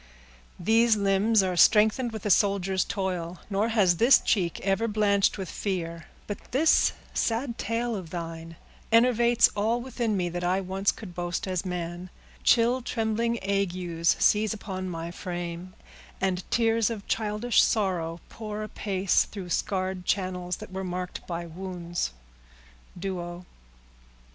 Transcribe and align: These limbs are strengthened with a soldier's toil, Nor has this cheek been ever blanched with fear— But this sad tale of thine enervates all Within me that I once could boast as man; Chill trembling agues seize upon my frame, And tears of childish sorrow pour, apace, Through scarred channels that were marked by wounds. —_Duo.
These 0.59 0.95
limbs 0.95 1.43
are 1.43 1.55
strengthened 1.55 2.11
with 2.11 2.25
a 2.25 2.31
soldier's 2.31 2.83
toil, 2.83 3.39
Nor 3.51 3.69
has 3.69 3.97
this 3.97 4.19
cheek 4.19 4.55
been 4.55 4.63
ever 4.65 4.87
blanched 4.87 5.37
with 5.37 5.47
fear— 5.47 6.07
But 6.25 6.39
this 6.51 6.93
sad 7.13 7.59
tale 7.59 7.95
of 7.95 8.09
thine 8.09 8.55
enervates 8.91 9.49
all 9.55 9.79
Within 9.79 10.17
me 10.17 10.27
that 10.29 10.43
I 10.43 10.59
once 10.59 10.91
could 10.91 11.13
boast 11.13 11.47
as 11.47 11.67
man; 11.67 12.09
Chill 12.43 12.81
trembling 12.81 13.37
agues 13.43 14.15
seize 14.17 14.55
upon 14.55 14.89
my 14.89 15.11
frame, 15.11 15.75
And 16.19 16.49
tears 16.49 16.89
of 16.89 17.05
childish 17.07 17.61
sorrow 17.61 18.21
pour, 18.27 18.63
apace, 18.63 19.25
Through 19.25 19.49
scarred 19.49 20.03
channels 20.05 20.55
that 20.57 20.71
were 20.71 20.83
marked 20.83 21.27
by 21.27 21.45
wounds. 21.45 22.09
—_Duo. 22.99 23.45